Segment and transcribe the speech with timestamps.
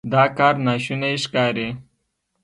[0.11, 1.69] دا کار ناشونی ښکاري.